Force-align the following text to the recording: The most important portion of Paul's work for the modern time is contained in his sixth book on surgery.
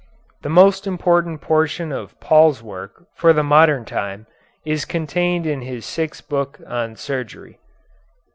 The 0.41 0.49
most 0.49 0.87
important 0.87 1.41
portion 1.41 1.91
of 1.91 2.19
Paul's 2.19 2.63
work 2.63 3.05
for 3.13 3.33
the 3.33 3.43
modern 3.43 3.85
time 3.85 4.25
is 4.65 4.83
contained 4.83 5.45
in 5.45 5.61
his 5.61 5.85
sixth 5.85 6.27
book 6.27 6.57
on 6.65 6.95
surgery. 6.95 7.59